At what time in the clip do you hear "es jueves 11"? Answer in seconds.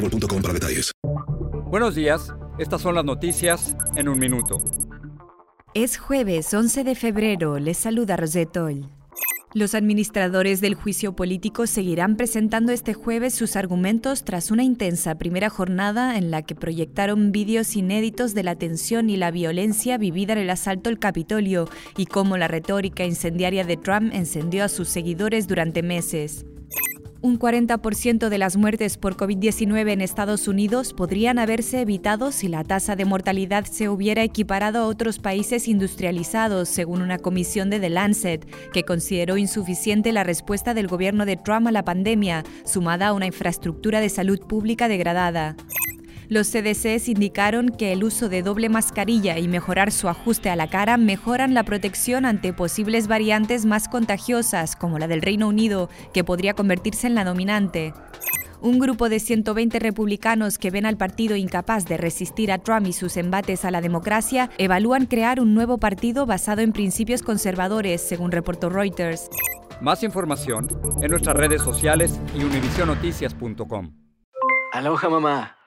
5.72-6.82